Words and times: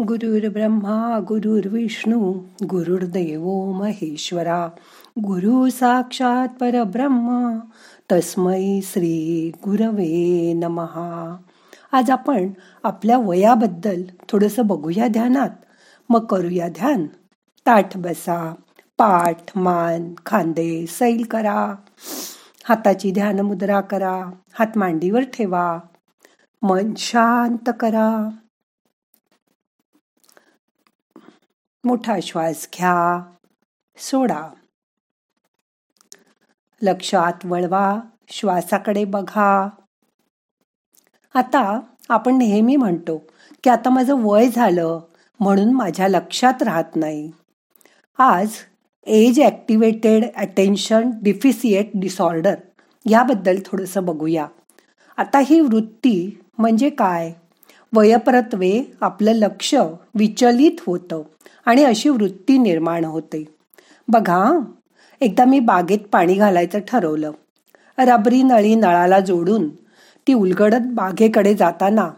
गुरुर् 0.00 0.52
ब्रह्मा 0.52 1.18
गुरुर्विष्णू 1.28 2.32
गुरुर्देव 2.70 3.72
महेश्वरा 3.72 4.68
गुरु 5.18 5.70
साक्षात 5.70 6.48
परब्रह्म 6.60 7.58
तस्मै 8.12 8.80
श्री 8.82 9.52
गुरवे 9.64 10.52
नमहा 10.52 11.36
आज 11.92 12.10
आपण 12.10 12.50
आपल्या 12.84 13.18
वयाबद्दल 13.18 14.02
थोडंसं 14.28 14.66
बघूया 14.66 15.08
ध्यानात. 15.08 15.50
मग 16.08 16.24
करूया 16.24 16.68
ध्यान. 16.68 17.06
ताठ 17.66 17.96
बसा 17.96 18.54
पाठ 18.98 19.58
मान 19.58 20.14
खांदे 20.26 20.86
सैल 20.86 21.24
करा. 21.24 21.74
हाताची 22.64 23.10
ध्यान 23.10 23.40
मुद्रा 23.40 23.80
करा. 23.80 24.30
हात 24.52 24.78
मांडीवर 24.78 25.22
ठेवा. 25.22 25.78
मन 26.62 26.92
शांत 26.96 27.70
करा. 27.80 28.30
मोठा 31.84 32.16
श्वास 32.22 32.68
घ्या. 32.74 33.22
सोडा. 33.96 34.48
लक्षात 36.82 37.32
वळवा. 37.44 38.00
श्वासाकडे 38.28 39.04
बघा. 39.04 39.68
आता 41.34 41.80
आपण 42.08 42.38
नेहमी 42.38 42.76
म्हणतो 42.76 43.22
की 43.64 43.70
आता 43.70 43.90
माझं 43.90 44.14
वय 44.18 44.48
झालं 44.48 45.00
म्हणून 45.40 45.72
माझ्या 45.72 46.08
लक्षात 46.08 46.62
राहत 46.62 46.96
नाही. 46.96 47.32
आज 48.18 48.52
एज 49.06 49.40
ॲक्टिवेटेड 49.40 50.24
अटेन्शन 50.36 51.10
डिफिसिएट 51.22 51.90
डिसऑर्डर 51.94 52.54
याबद्दल 53.10 53.58
थोडंसं 53.66 54.04
बघूया. 54.04 54.46
आता 55.16 55.38
ही 55.38 55.60
वृत्ती 55.60 56.40
म्हणजे 56.58 56.90
काय? 56.90 57.32
वयप्रत्वे 57.92 58.92
आपलं 59.00 59.32
लक्ष 59.32 59.74
विचलित 60.14 60.80
होतं 60.86 61.22
आणि 61.64 61.84
अशी 61.84 62.08
वृत्ती 62.08 62.58
निर्माण 62.58 63.04
होते. 63.04 63.44
बघा 64.08 64.58
एकदा 65.20 65.44
मी 65.44 65.60
बागेत 65.60 65.98
पाणी 66.12 66.34
घालायचं 66.34 66.78
ठरवलं. 66.88 67.30
रबरी 67.98 68.42
नळी 68.42 68.74
नळाला 68.74 69.20
जोडून 69.20 69.68
ती 70.26 70.34
उलगडत 70.34 70.86
बागेकडे 70.86 71.54
जाताना 71.54 72.10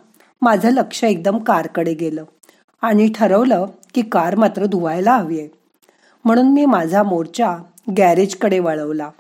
माझं 0.43 0.71
लक्ष 0.71 1.05
एकदम 1.05 1.39
कारकडे 1.39 1.95
गेलं 1.95 2.25
आणि 2.83 3.13
ठरवलं 3.15 3.67
की 3.95 4.03
कार 4.03 4.35
मात्र 4.35 4.65
धुवायला 4.65 5.17
हवी 5.17 5.41
आहे. 5.41 5.49
म्हणून 6.25 6.53
मी 6.53 6.65
माझा 6.65 7.03
मोर्चा 7.03 7.59
गॅरेजकडे 7.97 8.59
वळवला. 8.59 9.11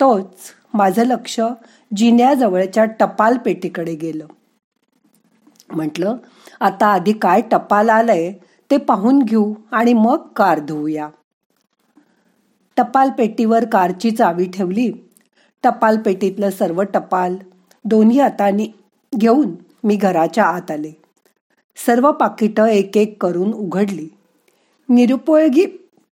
तोच 0.00 0.24
माझं 0.74 1.02
लक्ष 1.02 1.40
जिन्याजवळच्या 1.96 2.84
टपाल 2.84 3.36
पेटीकडे 3.36 3.94
गेलं. 3.94 4.26
म्हटलं 5.72 6.16
आता 6.60 6.86
आधी 6.86 7.12
काय 7.12 7.40
टपाल 7.50 7.90
आलंय 7.90 8.32
ते 8.70 8.76
पाहून 8.76 9.18
घेऊ 9.18 9.52
आणि 9.72 9.92
मग 9.92 10.26
कार 10.36 10.58
धुवूया 10.58 11.08
टपाल 12.76 13.10
पेटीवर 13.10 13.64
कारची 13.64 14.10
चावी 14.10 14.46
ठेवली. 14.46 14.90
टपाल 15.64 15.96
पेटीतलं 15.96 16.50
सर्व 16.50 16.82
टपाल 16.82 17.36
दोन्ही 17.84 18.18
हातांनी 18.20 18.66
घेऊन 19.12 19.54
मी 19.84 19.96
घराच्या 19.96 20.44
आत 20.44 20.70
आले. 20.70 20.92
सर्व 21.76 22.10
पाकिटं 22.12 22.66
एक 22.66 22.96
एक 22.96 23.22
करून 23.22 23.52
उघडली. 23.52 24.08
निरुपयोगी 24.88 25.66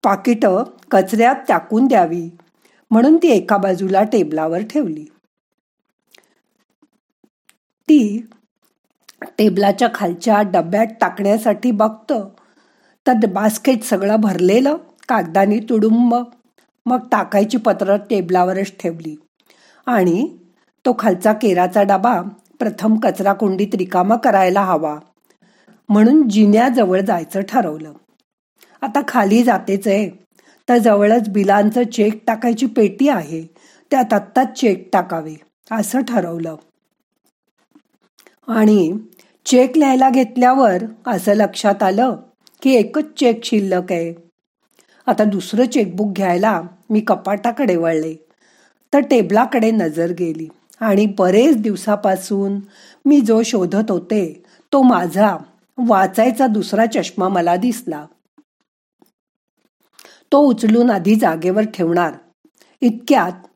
पाकिटं 0.05 0.63
कचऱ्यात 0.91 1.37
टाकून 1.49 1.87
द्यावी 1.87 2.29
म्हणून 2.91 3.17
ती 3.17 3.29
एका 3.29 3.57
बाजूला 3.57 4.03
टेबलावर 4.03 4.63
ठेवली. 4.71 5.05
ती 7.89 8.27
टेबलाच्या 9.23 9.89
खालच्या 9.95 10.43
डब्यात 10.43 10.87
टाकण्यासाठी 11.01 11.71
बघतं. 11.71 12.29
तर 13.07 13.27
बास्केट 13.27 13.83
सगळं 13.83 14.17
भरलेलं 14.17 14.77
कागदाने 15.09 15.59
तुडुंब. 15.59 16.15
मग 16.87 17.09
टाकायची 17.13 17.57
पत्र 17.57 17.97
टेबलावरच 17.97 18.73
ठेवली. 18.81 19.17
आणि 19.87 20.37
तो 20.87 20.97
खालचा 20.99 21.33
केराचा 21.33 21.83
डबा 21.83 22.23
प्रथम 22.59 22.97
कचरा 22.97 23.33
कुंडीत 23.33 23.75
रिकामा 23.75 24.17
करायला 24.17 24.61
हवा. 24.61 24.99
म्हणून 25.89 26.29
जिन्याजवळ 26.29 27.01
जायचं 27.01 27.41
ठरवलं. 27.41 27.93
आता 28.83 29.01
खाली 29.09 29.43
जातेच 29.43 29.89
आहे. 29.89 30.11
तर 30.69 30.79
जवळच 30.79 31.29
बिलांचं 31.29 31.83
चेक 31.83 32.25
टाकायची 32.27 32.67
पेटी 32.67 33.09
आहे. 33.09 33.47
त्यात 33.91 34.13
आत्ताच 34.13 34.61
चेक 34.61 34.89
टाकावे 34.93 35.35
असं 35.71 36.03
ठरवलं. 36.03 36.57
आणि 38.49 38.93
चेक 39.47 39.79
लिहायला 39.79 40.11
घेतल्यावर 40.11 40.85
असं 41.07 41.35
लक्षात 41.35 41.83
आलं 41.83 42.17
की 42.63 42.71
एकच 42.71 43.05
चेक 43.17 43.45
शिल्लक 43.45 43.93
आहे. 43.93 44.15
आता 45.07 45.25
दुसरं 45.25 45.67
चेकबुक 45.67 46.13
घ्यायला 46.13 46.63
मी 46.91 47.01
कपाटाकडे 47.01 47.77
वळले. 47.77 48.15
तर 48.93 48.99
टेबलाकडे 48.99 49.71
नजर 49.71 50.13
गेली 50.19 50.49
आणि 50.81 51.07
बरेच 51.07 51.57
दिवसापासून 51.57 52.61
मी 53.05 53.21
जो 53.21 53.43
शोधत 53.43 53.91
होते 53.91 54.43
तो 54.73 54.83
माझा 54.83 55.37
वाचायचा 55.79 56.47
दुसरा 56.47 56.87
चष्मा 56.87 57.29
मला 57.29 57.57
दिसला. 57.57 58.07
तो 60.33 60.39
उचलून 60.39 60.91
आधी 60.91 61.15
जागेवर 61.15 61.63
ठेवणार. 61.63 62.15
इतक्यात 62.81 63.48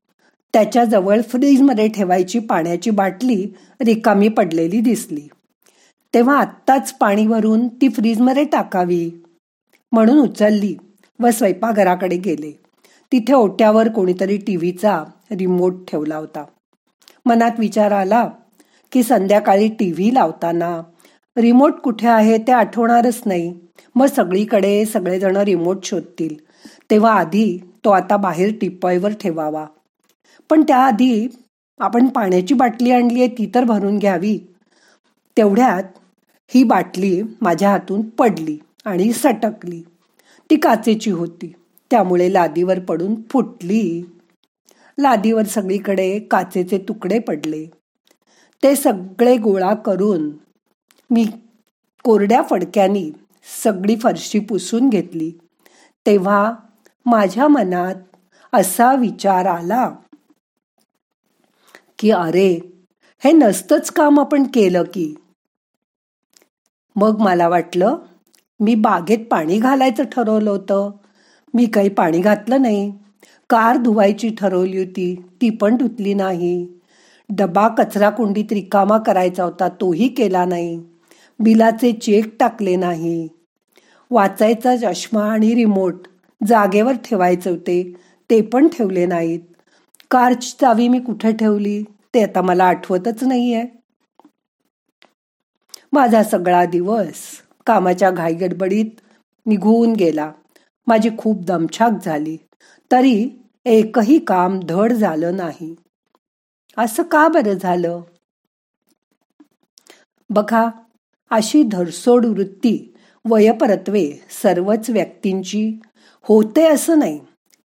त्याच्याजवळ 0.52 1.20
फ्रीजमध्ये 1.20 1.88
ठेवायची 1.88 2.38
पाण्याची 2.38 2.90
बाटली 2.90 3.46
रिकामी 3.80 4.28
पडलेली 4.28 4.80
दिसली. 4.80 5.28
तेव्हा 6.14 6.38
आत्ताच 6.38 6.92
पाणी 6.92 7.26
भरून 7.26 7.68
ती 7.68 7.88
फ्रीजमध्ये 7.88 8.44
टाकावी 8.44 9.10
म्हणून 9.92 10.18
उचलली 10.18 10.76
व 11.20 11.30
स्वयंपाकघराकडे 11.30 12.16
गेले. 12.16 12.62
तिथे 13.12 13.32
ओट्यावर 13.32 13.88
कोणीतरी 13.88 14.36
टी 14.36 14.56
व्हीचा 14.56 15.04
रिमोट 15.30 15.74
ठेवला 15.90 16.16
होता. 16.16 16.44
मनात 17.26 17.50
विचार 17.58 17.92
आला 17.92 18.28
की 18.92 19.02
संध्याकाळी 19.02 19.68
टी 19.68 19.92
व्ही 19.92 20.14
लावताना 20.14 20.82
रिमोट 21.36 21.72
कुठे 21.72 22.08
आहे 22.08 22.38
ते 22.38 22.52
आठवणारच 22.52 23.22
नाही. 23.26 23.54
मग 23.94 24.06
सगळीकडे 24.06 24.84
सगळेजण 24.84 25.36
रिमोट 25.36 25.84
शोधतील. 25.84 26.36
तेव्हा 26.90 27.12
आधी 27.12 27.58
तो 27.84 27.90
आता 27.90 28.16
बाहेर 28.16 28.52
टिपॉयवर 28.60 29.12
ठेवावा. 29.12 29.66
पण 30.50 30.62
त्याआधी 30.62 31.28
आपण 31.80 32.08
पाण्याची 32.08 32.54
बाटली 32.54 32.90
आणली 32.90 33.18
आहे 33.18 33.28
ती 33.28 33.50
तर 33.54 33.64
भरून 33.64 33.98
घ्यावी. 33.98 34.38
तेवढ्यात 35.36 35.82
ही 36.54 36.64
बाटली 36.64 37.22
माझ्या 37.40 37.70
हातून 37.70 38.08
पडली 38.08 38.58
आणि 38.84 39.12
सटकली. 39.12 39.82
ती 40.50 40.56
काचेची 40.56 41.10
होती. 41.10 41.52
त्यामुळे 41.90 42.32
लादीवर 42.32 42.80
पडून 42.80 43.14
फुटली. 43.30 44.02
लादीवर 44.98 45.42
सगळीकडे 45.42 46.18
काचेचे 46.18 46.78
तुकडे 46.78 47.18
पडले. 47.18 47.66
ते 48.62 48.76
सगळे 48.76 49.36
गोळा 49.36 49.74
करून 49.74 50.30
मी 51.10 51.26
कोरड्या 52.04 52.42
फडक्यानी 52.42 53.10
सगळी 53.64 53.96
फरशी 53.96 54.38
पुसून 54.38 54.88
घेतली. 54.88 55.32
तेव्हा 56.06 56.54
माझ्या 57.06 57.48
मनात 57.48 57.94
असा 58.52 58.94
विचार 58.94 59.46
आला 59.46 59.90
की 62.02 62.10
अरे 62.10 62.60
हे 63.24 63.32
नसतंच 63.32 63.90
काम 63.90 64.20
आपण 64.20 64.42
केलं 64.42 64.82
की. 64.82 65.14
मग 66.96 67.20
मला 67.20 67.48
वाटलं 67.48 67.98
मी 68.60 68.74
बागेत 68.74 69.18
पाणी 69.30 69.58
घालायचं 69.58 70.04
ठरवलं 70.12 70.50
होतं. 70.50 70.90
मी 71.54 71.66
काही 71.66 71.88
पाणी 71.88 72.18
घातलं 72.18 72.62
नाही. 72.62 72.92
कार 73.50 73.76
धुवायची 73.76 74.28
ठरवली 74.38 74.78
होती 74.78 75.14
ती 75.14 75.50
पण 75.50 75.76
धुतली 75.76 76.14
नाही. 76.14 76.68
डबा 77.30 77.68
कचरा 77.68 78.10
कुंडीत 78.10 78.52
रिकामा 78.52 78.98
करायचा 78.98 79.44
होता 79.44 79.68
तोही 79.68 80.08
केला 80.08 80.44
नाही. 80.44 80.82
बिलाचे 81.38 81.92
चेक 81.92 82.36
टाकले 82.40 82.76
नाही. 82.76 83.28
वाचायचा 84.10 84.76
चष्मा 84.76 85.32
आणि 85.32 85.54
रिमोट 85.54 85.94
जागेवर 86.46 86.92
ठेवायचे 86.92 87.50
होते 87.50 87.94
ते 88.30 88.40
पण 88.40 88.68
ठेवले 88.68 89.06
नाहीत. 89.06 89.40
कारची 90.12 90.56
चावी 90.60 90.88
मी 90.88 90.98
कुठे 91.00 91.32
ठेवली? 91.32 91.82
ते 92.14 92.22
आता 92.22 92.42
मला 92.42 92.64
आठवतच 92.64 93.24
नाहीये. 93.24 93.64
माझा 95.92 96.22
सगळा 96.22 96.64
दिवस 96.64 97.14
कामाच्या 97.66 98.10
घाईगडबडीत 98.10 99.00
निघून 99.46 99.92
गेला. 99.92 100.32
माझी 100.86 101.10
खूप 101.18 101.44
दमछाक 101.44 101.92
झाली. 102.04 102.36
तरी 102.92 103.28
एकही 103.64 104.18
काम 104.18 104.60
धड 104.60 104.92
झालं 104.92 105.36
नाही. 105.36 105.74
असं 106.78 107.02
का 107.02 107.28
बरं 107.28 107.52
झालं? 107.52 108.00
बघा 110.30 110.70
अशी 111.30 111.62
धरसोड 111.62 112.26
वृत्ती 112.26 112.94
वयपरत्वे 113.30 114.12
सर्वच 114.42 114.90
व्यक्तींची 114.90 115.80
होते 116.22 116.66
असं 116.66 116.98
नाही 116.98 117.20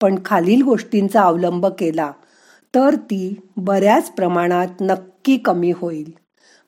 पण 0.02 0.19
खालील 0.25 0.62
गोष्टींचा 0.62 1.22
अवलंब 1.22 1.66
केला. 1.66 2.12
तर 2.75 2.94
ती 2.94 3.41
बऱ्याच 3.56 4.11
प्रमाणात 4.11 4.69
नक्की 4.81 5.37
कमी 5.37 5.73
होईल. 5.76 6.12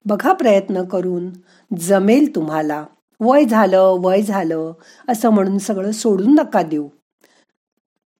बघा 0.04 0.32
प्रयत्न 0.32 0.84
करून 0.84 1.30
जमेल 1.78 2.34
तुम्हाला. 2.34 2.84
वय 3.20 3.44
झालं 3.44 3.96
वय 4.00 4.22
झालं 4.22 4.72
असं 5.08 5.30
म्हणून 5.30 5.58
सगळं 5.58 5.90
सोडून 5.90 6.34
नका 6.34 6.62
देऊ. 6.62 6.88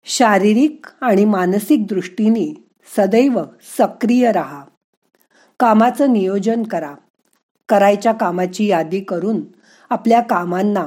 शारीरिक 0.04 0.86
आणि 1.00 1.24
मानसिक 1.24 1.86
दृष्टीने 1.86 2.64
सदैव 2.96 3.42
सक्रिय 3.78 4.32
राहा. 4.32 4.64
कामाचं 5.60 6.12
नियोजन 6.12 6.62
करा. 6.62 6.94
करायच्या 7.68 8.12
कामाची 8.12 8.66
यादी 8.66 9.00
करून 9.00 9.40
आपल्या 9.90 10.20
कामांना 10.20 10.86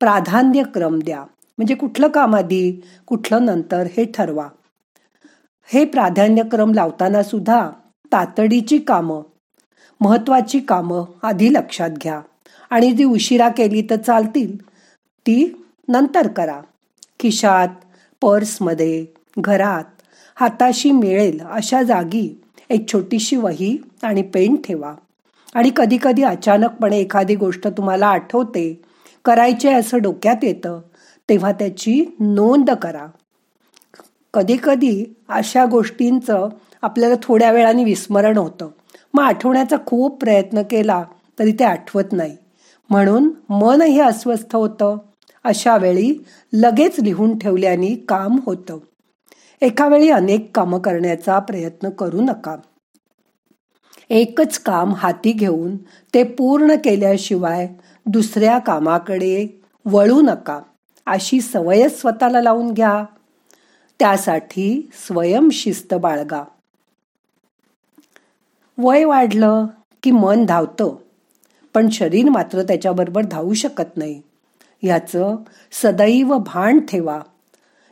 प्राधान्यक्रम 0.00 0.98
द्या. 0.98 1.20
म्हणजे 1.58 1.74
कुठलं 1.74 2.08
काम 2.08 2.36
आधी 2.36 2.80
कुठलं 3.06 3.44
नंतर 3.44 3.86
हे 3.96 4.04
ठरवा. 4.04 4.48
हे 5.64 5.84
प्राधान्यक्रम 5.84 6.74
लावताना 6.74 7.22
सुद्धा 7.22 7.70
तातडीची 8.12 8.78
कामं 8.78 9.20
महत्वाची 10.00 10.60
कामं 10.60 11.04
आधी 11.22 11.52
लक्षात 11.52 11.90
घ्या. 11.90 12.20
आणि 12.70 12.92
जी 12.92 13.04
उशिरा 13.04 13.48
केली 13.48 13.82
तर 13.82 13.96
चालतील 13.96 14.56
ती 15.26 15.66
नंतर 15.88 16.28
करा. 16.28 16.60
खिशात 17.20 17.68
पर्समध्ये 18.20 19.06
घरात 19.38 19.84
हाताशी 20.36 20.90
मिळेल 20.90 21.40
अशा 21.50 21.82
जागी 21.82 22.42
एक 22.70 22.92
छोटीशी 22.92 23.36
वही 23.36 23.76
आणि 24.02 24.22
पेन 24.22 24.56
ठेवा. 24.56 24.94
आणि 25.54 25.70
कधीकधी 25.76 26.22
अचानकपणे 26.22 26.98
एखादी 26.98 27.34
गोष्ट 27.34 27.68
तुम्हाला 27.68 28.06
आठवते 28.06 28.82
करायचे 29.24 29.72
असं 29.72 29.98
डोक्यात 29.98 30.36
येतं 30.42 30.80
तेव्हा 31.28 31.52
त्याची 31.52 32.16
नोंद 32.20 32.70
करा. 32.70 33.06
कधी 34.34 34.56
कधी 34.64 35.04
अशा 35.28 35.64
गोष्टींचं 35.64 36.48
आपल्याला 36.82 37.14
थोड्या 37.22 37.52
वेळाने 37.52 37.84
विस्मरण 37.84 38.36
होतं. 38.36 38.68
मग 39.14 39.22
आठवण्याचा 39.22 39.76
खूप 39.86 40.20
प्रयत्न 40.20 40.62
केला 40.62 41.04
तरी 41.38 41.52
ते 41.52 41.64
आठवत 41.64 42.04
नाही. 42.12 42.36
म्हणून 42.90 43.30
मनही 43.48 44.00
अस्वस्थ 44.00 44.56
होतं. 44.56 44.96
अशा 45.44 45.76
वेळी 45.76 46.24
लगेच 46.52 47.00
लिहून 47.00 47.38
ठेवल्याने 47.38 47.94
काम 47.94 48.36
होतं. 48.46 48.78
एका 49.60 49.88
वेळी 49.88 50.10
अनेक 50.10 50.56
कामं 50.56 50.78
करण्याचा 50.78 51.38
प्रयत्न 51.38 51.90
करू 51.90 52.20
नका. 52.20 52.56
एकच 54.10 54.58
काम 54.58 54.94
हाती 54.94 55.32
घेऊन 55.32 55.76
ते 56.14 56.22
पूर्ण 56.22 56.74
केल्याशिवाय 56.84 57.68
दुसऱ्या 58.06 58.58
कामाकडे 58.58 59.60
वळू 59.86 60.20
नका. 60.22 60.60
अशी 61.06 61.40
सवयच 61.40 62.00
स्वतःला 62.00 62.40
लावून 62.40 62.72
घ्या. 62.72 63.04
त्यासाठी 64.02 64.90
स्वयंशिस्त 64.92 65.94
बाळगा. 65.94 66.44
वय 68.78 69.04
वाढलं 69.04 69.66
की 70.02 70.10
मन 70.10 70.44
धावतं 70.46 70.94
पण 71.74 71.88
शरीर 71.88 72.30
मात्र 72.30 72.62
त्याच्याबरोबर 72.62 73.22
धावू 73.22 73.54
शकत 73.54 73.96
नाही. 73.96 74.22
ह्याचं 74.82 75.36
सदैव 75.72 76.38
भान 76.38 76.80
ठेवा. 76.80 77.20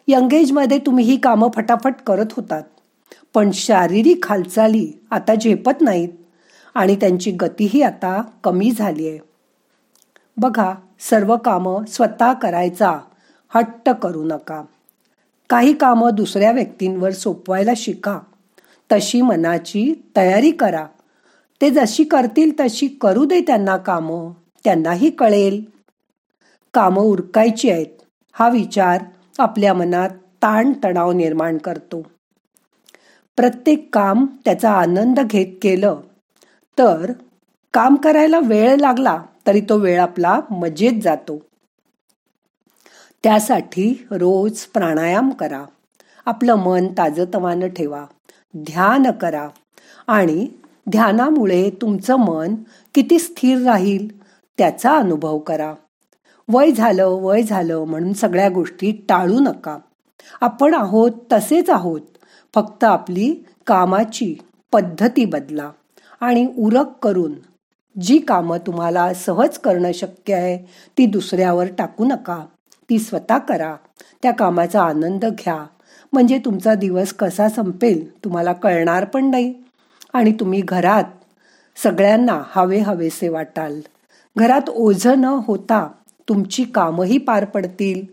यंगेजमध्ये 0.09 0.79
तुम्ही 0.79 1.05
ही 1.05 1.17
कामं 1.17 1.49
फटाफट 1.55 1.95
करत 2.07 2.33
होतात 2.33 2.63
पण 3.35 3.51
शारीरिक 3.51 4.27
हालचाली 4.27 4.93
आता 5.11 5.35
झेपत 5.35 5.81
नाहीत 5.81 6.09
आणि 6.75 6.97
त्यांची 6.97 7.31
गतीही 7.31 7.83
आता 7.83 8.23
कमी 8.45 8.71
झाली 8.71 9.09
आहे 9.09 9.19
बघा 10.37 10.75
सर्व 11.01 11.37
कामं 11.37 11.85
स्वतः 11.85 12.33
करायचा 12.33 12.99
हट्ट 13.55 13.91
करू 13.91 14.25
नका. 14.25 14.63
काही 15.51 15.73
कामं 15.73 16.11
दुसऱ्या 16.15 16.53
व्यक्तींवर 16.53 17.11
सोपवायला 17.11 17.71
शिका. 17.77 18.19
तशी 18.93 19.23
मनाची 19.23 20.11
तयारी 20.17 20.51
करा. 20.51 20.87
ते 21.61 21.71
जशी 21.71 22.05
करतील 22.05 22.51
तशी 22.61 22.89
करू 22.89 23.25
दे 23.25 23.41
त्यांना 23.41 23.77
कामं. 23.77 24.33
त्यांनाही 24.65 25.11
कळेल. 25.11 25.65
कामं 26.75 27.03
उरकायची 27.03 27.71
आहेत. 27.71 27.87
हा 28.33 28.49
विचार 28.49 29.05
आपल्या 29.39 29.75
मनात 29.75 30.11
ताणतणाव 30.43 31.13
निर्माण 31.13 31.59
करतो. 31.59 32.03
प्रत्येक 33.37 33.95
काम 33.95 34.27
त्याचा 34.45 34.71
आनंद 34.73 35.21
घेत 35.21 35.57
केलं 35.63 36.01
तर 36.79 37.13
काम 37.73 37.95
करायला 37.95 38.39
वेळ 38.39 38.77
लागला 38.77 39.23
तरी 39.47 39.61
तो 39.61 39.79
वेळ 39.79 40.01
आपला 40.01 40.41
मजेत 40.51 41.03
जातो. 41.03 41.50
त्यासाठी 43.23 44.07
रोज 44.11 44.61
प्राणायाम 44.61 45.31
करा. 45.31 45.65
आपलं 46.27 46.55
मन 46.55 46.87
ताजतवानं 46.87 47.69
ठेवा. 47.69 48.07
ध्यान 48.57 49.11
करा. 49.11 49.49
आणि 50.07 50.49
ध्यानामुळे 50.91 51.71
तुमचं 51.71 52.17
मन 52.17 52.55
किती 52.95 53.19
स्थिर 53.19 53.63
राहील 53.63 54.23
त्याचा 54.59 54.97
अनुभव 54.97 55.39
करा. 55.39 55.75
वय 56.49 56.71
झालं 56.71 57.07
वय 57.07 57.43
झालं 57.43 57.85
म्हणून 57.85 58.13
सगळ्या 58.13 58.49
गोष्टी 58.49 58.93
टाळू 59.09 59.41
नका. 59.41 59.79
आपण 60.41 60.75
आहोत 60.75 61.11
तसेच 61.33 61.71
आहोत. 61.71 62.01
फक्त 62.55 62.85
आपली 62.85 63.35
कामाची 63.67 64.37
पद्धती 64.73 65.25
बदला 65.25 65.71
आणि 66.21 66.53
उरक 66.59 66.99
करून. 67.03 67.33
जी 68.01 68.19
कामं 68.19 68.59
तुम्हाला 68.59 69.15
सहज 69.15 69.59
करणं 69.59 69.93
शक्य 69.93 70.35
आहे 70.35 70.71
ती 70.99 71.07
दुसऱ्यावर 71.07 71.65
टाकू 71.79 72.05
नका. 72.05 72.47
ती 72.91 72.99
स्वतः 72.99 73.39
करा. 73.39 73.77
त्या 74.23 74.33
कामाचा 74.33 74.83
आनंद 74.83 75.25
घ्या. 75.25 75.67
म्हणजे 76.13 76.39
तुमचा 76.39 76.75
दिवस 76.75 77.13
कसा 77.13 77.49
संपेल 77.49 78.25
तुम्हाला 78.25 78.53
कळणार 78.53 79.05
पण 79.05 79.31
नाही. 79.31 79.55
आणि 80.13 80.33
तुम्ही 80.33 80.61
घरात 80.61 81.05
सगळ्यांना 81.83 82.43
हवे 82.47 82.79
हवेसे 82.79 83.29
वाटाल. 83.29 83.81
घरात 84.37 84.71
ओझ 84.71 85.07
न 85.07 85.25
होता 85.25 85.89
तुमची 86.29 86.65
कामही 86.65 87.19
पार 87.19 87.45
पडतील 87.45 88.07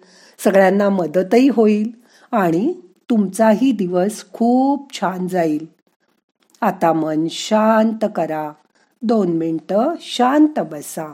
सगळ्यांना 0.44 0.89
मदतही 0.89 1.50
होईल 1.50 1.91
आणि 2.31 2.74
तुमचाही 3.09 3.71
दिवस 3.71 4.25
खूप 4.33 4.94
छान 4.94 5.27
जाईल. 5.27 5.65
आता 6.62 6.94
मन 6.94 7.27
शांत 7.29 8.06
करा. 8.15 8.51
दोन 9.01 9.27
मिनटं 9.27 9.94
शांत 10.01 10.59
बसा. 10.59 11.13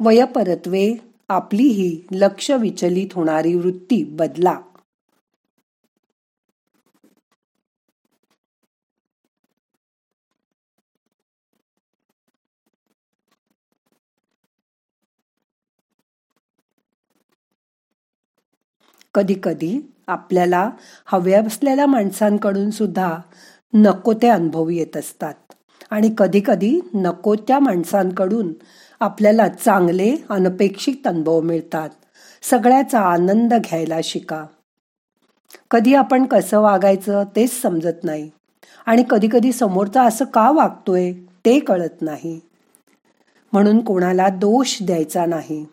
वयपरत्वे 0.00 0.96
आपली 1.28 1.68
ही 1.68 2.06
लक्ष 2.12 2.50
विचलित 2.50 3.14
होणारी 3.14 3.54
वृत्ती 3.54 4.04
बदला. 4.04 4.60
कधी 19.14 19.34
कधी 19.42 19.80
आपल्याला 20.06 20.70
हव्या 21.06 21.42
असलेल्या 21.46 21.86
माणसांकडून 21.86 22.70
सुद्धा 22.70 23.16
नको 23.74 24.12
ते 24.12 24.28
अनुभव 24.28 24.68
येत 24.68 24.96
असतात. 24.96 25.49
आणि 25.90 26.14
कधीकधी 26.18 26.80
नको 26.94 27.34
त्या 27.34 27.58
माणसांकडून 27.58 28.52
आपल्याला 29.00 29.48
चांगले 29.48 30.16
अनपेक्षित 30.28 31.06
अनुभव 31.06 31.40
मिळतात. 31.40 31.90
सगळ्याचा 32.42 33.00
आनंद 33.00 33.54
घ्यायला 33.54 33.98
शिका. 34.04 34.46
कधी 35.70 35.94
आपण 35.94 36.24
कसं 36.24 36.60
वागायचं 36.60 37.24
तेच 37.36 37.62
समजत 37.62 38.04
नाही. 38.04 38.30
आणि 38.86 39.04
कधीकधी 39.10 39.52
समोरचा 39.52 40.02
असं 40.02 40.24
का 40.24 40.50
वागतोय 40.50 41.12
ते 41.44 41.58
कळत 41.58 42.02
नाही. 42.02 42.40
म्हणून 43.52 43.84
कोणाला 43.84 44.28
दोष 44.28 44.78
द्यायचा 44.82 45.26
नाही. 45.26 45.66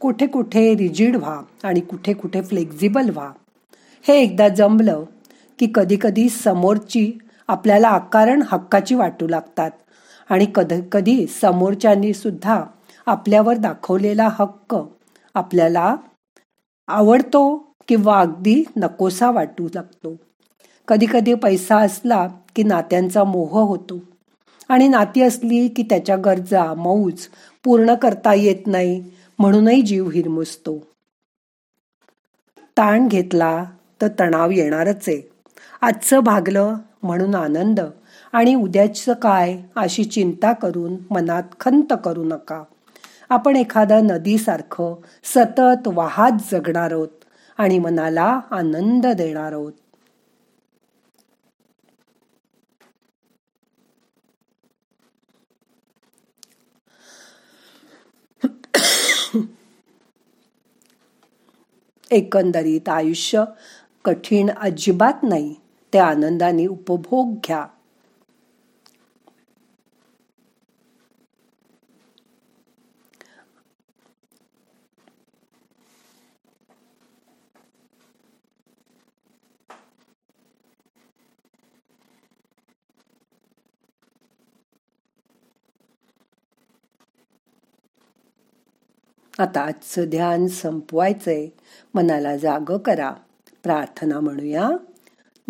कुठे 0.00 0.26
कुठे 0.26 0.76
रिजिड 0.76 1.16
व्हा 1.16 1.42
आणि 1.64 1.80
कुठे 1.80 2.12
कुठे 2.12 2.42
फ्लेक्झिबल 2.42 3.10
व्हा. 3.10 3.32
हे 4.02 4.22
एकदा 4.22 4.48
जमलं 4.48 5.04
की 5.58 5.66
कधीकधी 5.74 6.28
समोरची 6.28 7.18
आपल्याला 7.50 7.88
आकारण 7.88 8.42
हक्काची 8.46 8.94
वाटू 8.94 9.28
लागतात. 9.28 9.70
आणि 10.28 10.46
कधी 10.54 10.80
कधी 10.92 11.26
समोरच्यांनी 11.26 12.12
सुद्धा 12.12 12.64
आपल्यावर 13.06 13.56
दाखवलेला 13.56 14.28
हक्क 14.32 14.76
आपल्याला 15.34 15.96
आवडतो 16.88 17.72
किंवा 17.88 18.20
अगदी 18.20 18.64
नकोसा 18.76 19.30
वाटू 19.30 19.68
लागतो. 19.74 20.16
कधी 20.88 21.06
कधी 21.12 21.34
पैसा 21.34 21.76
असला 21.76 22.28
की 22.56 22.62
नात्यांचा 22.62 23.24
मोह 23.24 23.60
होतो. 23.60 23.98
आणि 24.68 24.88
नाती 24.88 25.22
असली 25.22 25.68
की 25.68 25.82
त्याच्या 25.82 26.16
गरजा 26.16 26.74
मौज 26.74 27.26
पूर्ण 27.64 27.94
करता 27.94 28.34
येत 28.34 28.66
नाही 28.66 29.04
म्हणूनही 29.38 29.82
जीव 29.82 30.08
हिरमुसतो. 30.10 30.78
ताण 32.78 33.08
घेतला 33.08 33.64
तर 34.02 34.08
तणाव 34.20 34.50
येणारच 34.50 35.08
आहे. 35.08 35.30
आजचं 35.80 36.20
भागलं 36.20 36.74
म्हणून 37.02 37.34
आनंद 37.34 37.80
आणि 38.32 38.54
उद्याचं 38.54 39.12
काय 39.12 39.56
अशी 39.76 40.04
चिंता 40.04 40.52
करून 40.52 40.96
मनात 41.10 41.42
खंत 41.60 41.92
करू 42.04 42.24
नका. 42.24 42.62
आपण 43.28 43.56
एखादा 43.56 44.00
नदीसारखं 44.00 44.94
सतत 45.24 45.88
वाहात 45.88 46.32
जगणार 46.50 46.92
आहोत 46.92 47.24
आणि 47.58 47.78
मनाला 47.78 48.40
आनंद 48.50 49.06
देणार 49.06 49.52
आहोत. 49.52 49.72
एकंदरीत 62.10 62.88
आयुष्य 62.88 63.44
कठीण 64.04 64.50
अजिबात 64.50 65.22
नाही. 65.22 65.54
ते 65.92 65.98
आनंदाने 65.98 66.66
उपभोग 66.66 67.34
घ्या. 67.34 67.66
आता 89.38 89.60
आजचं 89.60 90.04
ध्यान 90.04 90.46
संपवायचंय. 90.46 91.46
मनाला 91.94 92.36
जाग 92.36 92.76
करा. 92.76 93.10
प्रार्थना 93.62 94.20
म्हणूया. 94.20 94.68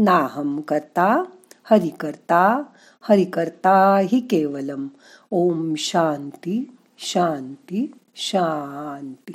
नाहम 0.00 0.60
करता 0.60 1.24
हरि 1.70 1.88
करता 1.88 2.62
हरि 3.08 3.24
करता 3.24 3.98
हि 3.98 4.20
केवलम. 4.20 4.88
ओम 5.30 5.74
शांती 5.74 6.76
शांती 6.98 7.92
शांती. 8.16 9.32